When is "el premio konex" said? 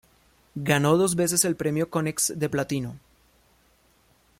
1.45-2.33